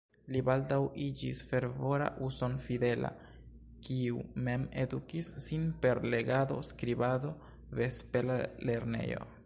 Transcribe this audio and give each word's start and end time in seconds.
Li 0.35 0.39
baldaŭ 0.45 0.77
iĝis 1.07 1.41
fervora 1.49 2.07
uson-fidela, 2.27 3.11
kiu 3.89 4.23
mem 4.49 4.65
edukis 4.85 5.31
sin 5.49 5.69
per 5.85 6.03
legado, 6.15 6.59
skribado, 6.71 7.35
vespera 7.83 8.41
lernejo. 8.71 9.29